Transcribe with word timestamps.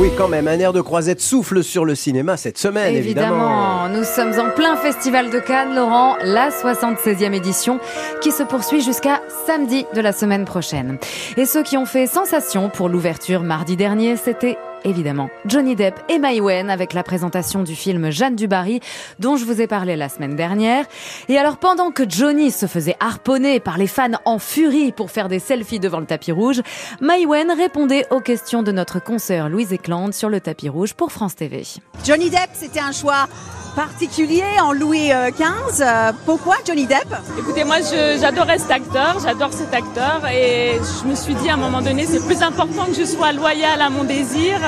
Oui, 0.00 0.08
quand 0.16 0.28
même, 0.28 0.48
un 0.48 0.58
air 0.58 0.72
de 0.72 0.80
croisette 0.80 1.20
souffle 1.20 1.62
sur 1.62 1.84
le 1.84 1.94
cinéma 1.94 2.38
cette 2.38 2.56
semaine, 2.56 2.96
évidemment. 2.96 3.86
Nous 3.90 4.02
sommes 4.02 4.32
en 4.40 4.48
plein 4.48 4.74
festival 4.76 5.28
de 5.28 5.38
Cannes, 5.38 5.74
Laurent, 5.74 6.16
la 6.24 6.48
76e 6.48 7.34
édition, 7.34 7.80
qui 8.22 8.30
se 8.32 8.42
poursuit 8.42 8.80
jusqu'à 8.80 9.20
samedi 9.44 9.84
de 9.94 10.00
la 10.00 10.12
semaine 10.12 10.46
prochaine. 10.46 10.96
Et 11.36 11.44
ceux 11.44 11.62
qui 11.62 11.76
ont 11.76 11.84
fait 11.84 12.06
sensation 12.06 12.70
pour 12.70 12.88
l'ouverture 12.88 13.42
mardi 13.42 13.76
dernier, 13.76 14.16
c'était 14.16 14.56
évidemment 14.84 15.30
Johnny 15.46 15.76
Depp 15.76 15.98
et 16.08 16.18
Mai 16.18 16.40
Wen 16.40 16.70
avec 16.70 16.92
la 16.92 17.02
présentation 17.02 17.62
du 17.62 17.74
film 17.74 18.10
Jeanne 18.10 18.36
du 18.36 18.48
Barry 18.48 18.80
dont 19.18 19.36
je 19.36 19.44
vous 19.44 19.60
ai 19.60 19.66
parlé 19.66 19.96
la 19.96 20.08
semaine 20.08 20.36
dernière. 20.36 20.84
Et 21.28 21.38
alors 21.38 21.58
pendant 21.58 21.90
que 21.90 22.08
Johnny 22.08 22.50
se 22.50 22.66
faisait 22.66 22.96
harponner 23.00 23.60
par 23.60 23.78
les 23.78 23.86
fans 23.86 24.08
en 24.24 24.38
furie 24.38 24.92
pour 24.92 25.10
faire 25.10 25.28
des 25.28 25.38
selfies 25.38 25.80
devant 25.80 26.00
le 26.00 26.06
tapis 26.06 26.32
rouge, 26.32 26.62
Mai 27.00 27.26
Wen 27.26 27.50
répondait 27.50 28.06
aux 28.10 28.20
questions 28.20 28.62
de 28.62 28.72
notre 28.72 29.02
consoeur 29.02 29.48
Louise 29.48 29.72
Eklund 29.72 30.12
sur 30.12 30.28
le 30.28 30.40
tapis 30.40 30.68
rouge 30.68 30.94
pour 30.94 31.12
France 31.12 31.36
TV. 31.36 31.62
Johnny 32.04 32.30
Depp, 32.30 32.50
c'était 32.54 32.80
un 32.80 32.92
choix 32.92 33.28
particulier 33.74 34.44
en 34.62 34.72
Louis 34.72 35.08
XV. 35.08 35.82
Euh, 35.82 36.12
pourquoi 36.24 36.56
Johnny 36.66 36.86
Depp? 36.86 37.14
Écoutez, 37.38 37.64
moi 37.64 37.76
j'adorais 38.20 38.58
cet 38.58 38.70
acteur, 38.70 39.18
j'adore 39.22 39.52
cet 39.52 39.72
acteur 39.74 40.22
et 40.32 40.78
je 40.78 41.08
me 41.08 41.14
suis 41.14 41.34
dit 41.34 41.48
à 41.48 41.54
un 41.54 41.56
moment 41.56 41.80
donné 41.80 42.06
c'est 42.06 42.24
plus 42.24 42.42
important 42.42 42.86
que 42.86 42.94
je 42.94 43.04
sois 43.04 43.32
loyal 43.32 43.80
à 43.80 43.90
mon 43.90 44.04
désir 44.04 44.58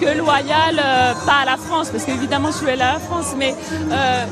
que 0.00 0.16
loyal 0.16 0.78
euh, 0.78 1.12
pas 1.26 1.40
à 1.42 1.44
la 1.44 1.56
France 1.56 1.90
parce 1.90 2.04
qu'évidemment 2.04 2.50
je 2.50 2.58
suis 2.58 2.70
à 2.70 2.76
la 2.76 2.98
France 2.98 3.34
mais 3.36 3.54
euh, 3.90 4.24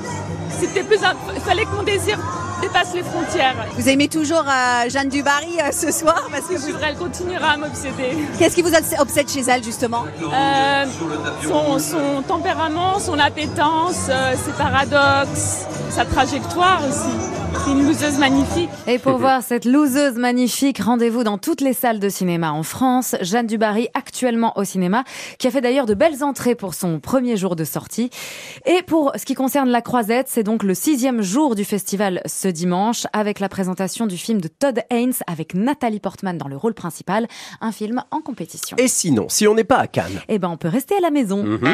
c'était 0.58 0.82
plus 0.82 0.98
il 1.34 1.40
fallait 1.40 1.64
que 1.64 1.70
mon 1.70 1.82
désir 1.82 2.18
dépasse 2.60 2.94
les 2.94 3.02
frontières. 3.02 3.54
Vous 3.76 3.88
aimez 3.88 4.08
toujours 4.08 4.44
euh, 4.46 4.88
Jeanne 4.88 5.08
Dubarry 5.08 5.58
euh, 5.60 5.70
ce 5.72 5.92
soir 5.92 6.28
parce 6.30 6.46
que 6.46 6.54
vous... 6.54 6.76
elle 6.82 6.96
continuera 6.96 7.50
à 7.52 7.56
m'obséder. 7.56 8.16
Qu'est-ce 8.38 8.54
qui 8.54 8.62
vous 8.62 8.72
obsède 8.98 9.28
chez 9.28 9.42
elle 9.42 9.62
justement? 9.62 10.04
Euh, 10.22 10.84
son, 11.46 11.78
son, 11.78 12.22
tempérament, 12.26 12.98
son 12.98 13.18
appétence, 13.18 14.10
ses 14.44 14.52
paradoxes, 14.52 15.66
sa 15.90 16.04
trajectoire 16.04 16.80
aussi. 16.88 17.37
C'est 17.54 17.72
une 17.72 17.86
loseuse 17.86 18.18
magnifique. 18.18 18.68
Et 18.86 18.98
pour 18.98 19.18
voir 19.18 19.42
cette 19.42 19.64
loseuse 19.64 20.14
magnifique, 20.16 20.78
rendez-vous 20.78 21.24
dans 21.24 21.38
toutes 21.38 21.60
les 21.60 21.72
salles 21.72 21.98
de 21.98 22.08
cinéma 22.08 22.52
en 22.52 22.62
France. 22.62 23.16
Jeanne 23.20 23.46
Dubarry, 23.46 23.88
actuellement 23.94 24.56
au 24.58 24.64
cinéma, 24.64 25.04
qui 25.38 25.46
a 25.46 25.50
fait 25.50 25.60
d'ailleurs 25.60 25.86
de 25.86 25.94
belles 25.94 26.22
entrées 26.24 26.54
pour 26.54 26.74
son 26.74 27.00
premier 27.00 27.36
jour 27.36 27.56
de 27.56 27.64
sortie. 27.64 28.10
Et 28.66 28.82
pour 28.82 29.12
ce 29.16 29.24
qui 29.24 29.34
concerne 29.34 29.68
La 29.68 29.82
Croisette, 29.82 30.26
c'est 30.28 30.42
donc 30.42 30.62
le 30.62 30.74
sixième 30.74 31.22
jour 31.22 31.54
du 31.54 31.64
festival 31.64 32.20
ce 32.26 32.48
dimanche, 32.48 33.06
avec 33.12 33.40
la 33.40 33.48
présentation 33.48 34.06
du 34.06 34.16
film 34.16 34.40
de 34.40 34.48
Todd 34.48 34.80
Haynes 34.90 35.14
avec 35.26 35.54
Nathalie 35.54 36.00
Portman 36.00 36.36
dans 36.38 36.48
le 36.48 36.56
rôle 36.56 36.74
principal, 36.74 37.26
un 37.60 37.72
film 37.72 38.02
en 38.10 38.20
compétition. 38.20 38.76
Et 38.78 38.88
sinon, 38.88 39.28
si 39.28 39.46
on 39.46 39.54
n'est 39.54 39.64
pas 39.64 39.78
à 39.78 39.86
Cannes 39.86 40.20
Eh 40.28 40.38
ben, 40.38 40.48
on 40.48 40.56
peut 40.56 40.68
rester 40.68 40.96
à 40.96 41.00
la 41.00 41.10
maison. 41.10 41.42
Mhm. 41.42 41.68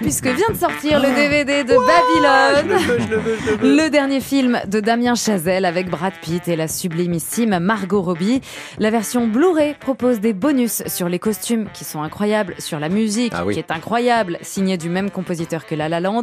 Puisque 0.00 0.26
vient 0.26 0.48
de 0.50 0.56
sortir 0.56 1.00
le 1.00 1.14
DVD 1.14 1.64
de 1.64 1.74
Babylone, 1.74 2.78
je 2.80 2.92
le 2.92 2.94
veux, 2.94 2.98
je 3.00 3.08
le 3.08 3.16
veux, 3.18 3.36
je 3.44 3.50
le 3.50 3.56
veux. 3.56 3.76
le 3.84 3.90
dernier 3.90 4.20
film 4.20 4.60
de 4.68 4.80
Damien 4.80 5.14
Chazelle 5.14 5.64
avec 5.64 5.88
Brad 5.90 6.12
Pitt 6.20 6.48
et 6.48 6.56
la 6.56 6.68
sublimissime 6.68 7.58
Margot 7.58 8.02
Robbie. 8.02 8.40
La 8.78 8.90
version 8.90 9.26
Blu-ray 9.26 9.74
propose 9.80 10.20
des 10.20 10.32
bonus 10.32 10.82
sur 10.86 11.08
les 11.08 11.18
costumes 11.18 11.66
qui 11.72 11.84
sont 11.84 12.02
incroyables, 12.02 12.54
sur 12.58 12.78
la 12.78 12.88
musique 12.88 13.32
Ah 13.34 13.44
oui. 13.46 13.54
qui 13.54 13.58
est 13.60 13.70
incroyable, 13.70 14.38
signée 14.42 14.76
du 14.76 14.88
même 14.88 15.10
compositeur 15.10 15.66
que 15.66 15.74
La 15.74 15.88
La 15.88 16.00
Land. 16.00 16.22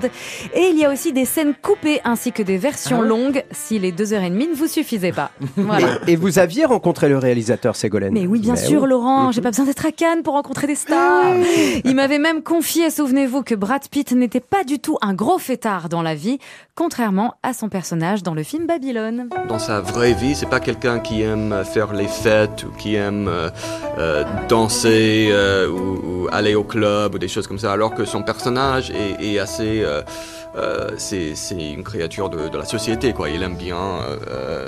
Et 0.54 0.68
il 0.72 0.78
y 0.78 0.86
a 0.86 0.92
aussi 0.92 1.12
des 1.14 1.26
scènes 1.26 1.54
coupées 1.60 2.00
ainsi 2.04 2.32
que 2.32 2.44
des 2.44 2.58
versions 2.58 3.02
Ah 3.02 3.06
longues 3.06 3.44
si 3.52 3.80
les 3.80 3.92
deux 3.92 4.14
heures 4.14 4.24
et 4.24 4.30
demie 4.30 4.48
ne 4.48 4.54
vous 4.56 4.68
suffisaient 4.68 5.12
pas. 5.12 5.32
Voilà. 5.58 6.00
Et, 6.08 6.14
et 6.14 6.16
vous 6.16 6.40
aviez 6.40 6.66
rencontré 6.66 7.10
le 7.10 7.18
réalisateur 7.18 7.76
Ségolène 7.76 8.14
Mais 8.14 8.28
oui, 8.28 8.40
bien 8.40 8.54
Mais 8.54 8.60
sûr, 8.60 8.84
oui. 8.84 8.90
Laurent. 8.90 9.28
Mhm. 9.28 9.34
J'ai 9.34 9.42
pas 9.42 9.50
besoin 9.50 9.66
d'être 9.66 9.86
à 9.86 9.92
Cannes 9.92 10.24
pour 10.24 10.34
rencontrer 10.34 10.68
des 10.68 10.76
stars. 10.76 11.34
Il 11.84 11.96
m'avait 11.96 12.20
même 12.20 12.42
confié, 12.44 12.90
souvenez-vous, 12.90 13.44
que 13.44 13.56
Brad 13.64 13.88
Pitt 13.88 14.12
n'était 14.12 14.42
pas 14.42 14.66
du 14.66 14.80
tout 14.80 14.98
un 15.02 15.14
gros 15.14 15.38
fêtard 15.38 15.88
dans 15.88 16.02
la 16.02 16.16
vie, 16.16 16.38
contrairement 16.76 17.36
à 17.44 17.54
son 17.54 17.70
personnage 17.70 18.22
dans 18.22 18.34
le 18.34 18.44
film 18.44 18.68
Babylone. 18.68 19.30
Dans 19.48 19.58
sa 19.58 19.80
vraie 19.80 20.12
vie, 20.12 20.36
c'est 20.36 20.50
pas 20.50 20.60
quelqu'un 20.60 21.00
qui 21.00 21.22
aime 21.22 21.64
faire 21.64 21.94
les 21.94 22.10
fêtes 22.10 22.66
ou 22.66 22.72
qui 22.72 22.96
aime 22.96 23.30
euh, 23.30 23.50
euh, 24.00 24.26
danser 24.50 25.30
euh, 25.32 25.70
ou, 25.70 26.28
aller 26.30 26.56
au 26.56 26.66
club 26.66 27.16
ou 27.16 27.20
des 27.20 27.30
choses 27.30 27.48
comme 27.48 27.58
ça, 27.58 27.72
alors 27.72 27.94
que 27.94 28.04
son 28.04 28.22
personnage 28.22 28.92
est, 28.92 29.40
assez. 29.40 29.86
c'est 30.98 31.34
une 31.52 31.86
créature 31.86 32.30
de, 32.30 32.50
de 32.50 32.58
la 32.58 32.66
société, 32.66 33.14
quoi. 33.14 33.30
Il 33.30 33.44
aime 33.44 33.56
bien. 33.56 34.00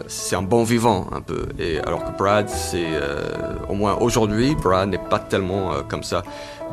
c'est 0.07 0.38
un 0.38 0.41
bon 0.41 0.63
vivant, 0.63 1.07
un 1.11 1.22
peu. 1.22 1.47
Et 1.59 1.79
alors 1.79 2.05
que 2.05 2.17
Brad, 2.17 2.47
c'est. 2.47 2.88
au 3.67 3.73
moins 3.73 3.95
aujourd'hui, 3.95 4.55
Brad 4.55 4.88
n'est 4.88 4.97
pas 4.97 5.19
tellement 5.19 5.72
comme 5.89 6.03
ça. 6.03 6.23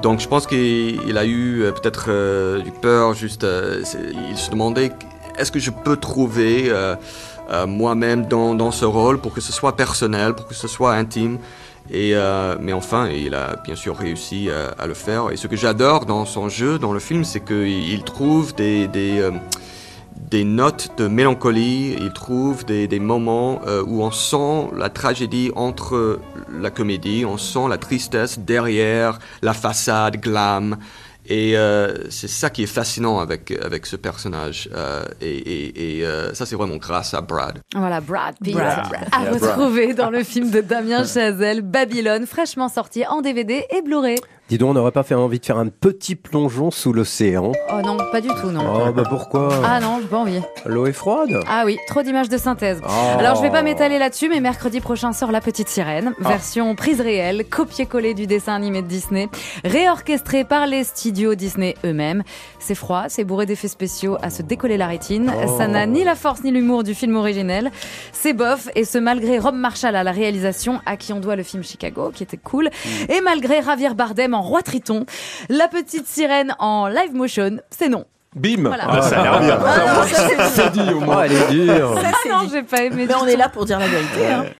Donc 0.02 0.20
je 0.20 0.28
pense 0.28 0.46
qu'il 0.46 1.00
il 1.06 1.16
a 1.16 1.24
eu 1.24 1.70
peut-être 1.80 2.10
du 2.64 2.72
peur, 2.72 3.14
juste. 3.14 3.44
euh, 3.44 3.82
il 4.30 4.36
se 4.36 4.50
demandait 4.50 4.92
est-ce 5.38 5.50
que 5.50 5.58
je 5.60 5.70
peux 5.70 5.96
trouver. 5.96 6.66
euh, 6.68 6.96
euh, 7.50 7.66
moi-même 7.66 8.26
dans, 8.26 8.70
ce 8.70 8.84
rôle 8.84 9.18
pour 9.18 9.34
que 9.34 9.40
ce 9.40 9.52
soit 9.52 9.76
personnel, 9.76 10.34
pour 10.34 10.46
que 10.46 10.54
ce 10.54 10.68
soit 10.68 10.94
intime? 10.94 11.38
Et, 11.90 12.12
euh, 12.14 12.56
mais 12.60 12.72
enfin, 12.72 13.08
il 13.08 13.34
a 13.34 13.56
bien 13.64 13.74
sûr 13.74 13.96
réussi 13.96 14.48
euh, 14.48 14.70
à 14.78 14.86
le 14.86 14.94
faire. 14.94 15.30
Et 15.32 15.36
ce 15.36 15.48
que 15.48 15.56
j'adore 15.56 16.06
dans 16.06 16.24
son 16.24 16.48
jeu, 16.48 16.78
dans 16.78 16.92
le 16.92 17.00
film, 17.00 17.24
c'est 17.24 17.40
qu'il 17.40 17.92
il 17.92 18.04
trouve 18.04 18.54
des, 18.54 18.86
des, 18.86 19.18
euh, 19.20 19.32
notes 20.44 20.92
de 20.96 21.08
mélancolie, 21.08 21.96
il 22.00 22.12
trouve 22.12 22.64
des, 22.64 22.86
des 22.86 23.00
moments 23.00 23.60
euh, 23.66 23.82
où 23.86 24.02
on 24.02 24.12
sent 24.12 24.70
la 24.76 24.88
tragédie 24.88 25.50
entre 25.56 26.20
la 26.58 26.70
comédie, 26.70 27.24
on 27.26 27.36
sent 27.36 27.68
la 27.68 27.76
tristesse 27.76 28.38
derrière 28.38 29.18
la 29.42 29.52
façade 29.52 30.16
glam. 30.18 30.76
Et 31.28 31.56
euh, 31.56 32.10
c'est 32.10 32.28
ça 32.28 32.50
qui 32.50 32.64
est 32.64 32.66
fascinant 32.66 33.20
avec, 33.20 33.52
avec 33.62 33.86
ce 33.86 33.96
personnage. 33.96 34.68
Euh, 34.74 35.04
et 35.20 35.36
et, 35.36 35.98
et 35.98 36.06
euh, 36.06 36.34
ça, 36.34 36.46
c'est 36.46 36.56
vraiment 36.56 36.76
grâce 36.76 37.14
à 37.14 37.20
Brad. 37.20 37.60
Voilà, 37.74 38.00
Brad 38.00 38.34
Pitt 38.42 38.54
Brad. 38.54 38.92
à 39.12 39.30
retrouver 39.30 39.94
dans 39.94 40.10
le 40.10 40.24
film 40.24 40.50
de 40.50 40.60
Damien 40.60 41.04
Chazelle, 41.06 41.62
Babylone, 41.62 42.26
fraîchement 42.26 42.68
sorti 42.68 43.06
en 43.06 43.20
DVD 43.20 43.64
et 43.70 43.82
Blu-ray. 43.82 44.16
Dis 44.48 44.58
donc, 44.58 44.70
on 44.70 44.74
n'aurait 44.74 44.90
pas 44.92 45.02
fait 45.02 45.14
envie 45.14 45.38
de 45.38 45.46
faire 45.46 45.56
un 45.56 45.68
petit 45.68 46.14
plongeon 46.14 46.70
sous 46.70 46.92
l'océan 46.92 47.52
Oh 47.72 47.80
non, 47.82 47.96
pas 48.10 48.20
du 48.20 48.28
tout, 48.28 48.50
non. 48.50 48.60
Oh, 48.88 48.92
bah 48.92 49.04
pourquoi? 49.08 49.48
Ah 49.64 49.80
non, 49.80 49.98
j'ai 50.02 50.08
pas 50.08 50.18
envie. 50.18 50.40
L'eau 50.66 50.84
est 50.86 50.92
froide? 50.92 51.40
Ah 51.48 51.62
oui, 51.64 51.78
trop 51.86 52.02
d'images 52.02 52.28
de 52.28 52.36
synthèse. 52.36 52.80
Oh. 52.84 53.18
Alors 53.18 53.36
je 53.36 53.42
vais 53.42 53.50
pas 53.50 53.62
m'étaler 53.62 53.98
là-dessus, 53.98 54.28
mais 54.28 54.40
mercredi 54.40 54.80
prochain 54.80 55.12
sort 55.12 55.32
La 55.32 55.40
Petite 55.40 55.68
Sirène, 55.68 56.12
Ah. 56.22 56.28
version 56.28 56.74
prise 56.74 57.00
réelle, 57.00 57.48
copier-coller 57.48 58.12
du 58.12 58.26
dessin 58.26 58.52
animé 58.54 58.82
de 58.82 58.88
Disney, 58.88 59.28
réorchestré 59.64 60.44
par 60.44 60.66
les 60.66 60.84
studios 60.84 61.34
Disney 61.34 61.74
eux-mêmes. 61.84 62.22
C'est 62.58 62.74
froid, 62.74 63.04
c'est 63.08 63.24
bourré 63.24 63.46
d'effets 63.46 63.68
spéciaux 63.68 64.18
à 64.22 64.28
se 64.28 64.42
décoller 64.42 64.76
la 64.76 64.86
rétine. 64.86 65.32
Oh. 65.46 65.54
Ça 65.56 65.66
n'a 65.66 65.86
ni 65.86 66.04
la 66.04 66.14
force 66.14 66.42
ni 66.44 66.50
l'humour 66.50 66.82
du 66.82 66.94
film 66.94 67.16
originel. 67.16 67.70
C'est 68.12 68.34
bof, 68.34 68.68
et 68.74 68.84
ce 68.84 68.98
malgré 68.98 69.38
Rob 69.38 69.54
Marshall 69.54 69.96
à 69.96 70.02
la 70.04 70.12
réalisation, 70.12 70.80
à 70.84 70.98
qui 70.98 71.14
on 71.14 71.20
doit 71.20 71.36
le 71.36 71.42
film 71.42 71.62
Chicago, 71.62 72.10
qui 72.14 72.22
était 72.22 72.36
cool, 72.36 72.66
Mm. 72.66 73.12
et 73.12 73.20
malgré 73.22 73.62
Javier 73.62 73.94
Bardem 73.94 74.31
en 74.34 74.42
roi 74.42 74.62
triton, 74.62 75.06
La 75.48 75.68
Petite 75.68 76.06
Sirène 76.06 76.54
en 76.58 76.88
live 76.88 77.14
motion, 77.14 77.58
c'est 77.70 77.88
non. 77.88 78.04
Bim 78.34 78.62
Voilà. 78.64 78.84
Ah, 78.88 79.02
Ça 79.02 79.20
a 79.20 79.22
l'air 79.24 79.40
bien. 79.40 79.58
Ah 79.62 80.04
c'est- 80.06 80.70
dit 80.70 80.92
au 80.94 81.00
moins. 81.00 81.24
elle 81.24 81.32
est 81.32 81.48
dure 81.50 81.94
Ah 82.02 82.28
non, 82.30 82.48
j'ai 82.50 82.62
pas 82.62 82.78
aimé. 82.84 82.94
Mais 82.96 83.06
du 83.06 83.12
on 83.14 83.26
est 83.26 83.36
là 83.36 83.50
pour 83.50 83.66
dire 83.66 83.78
la 83.78 83.86
vérité. 83.88 84.26
hein. 84.26 84.44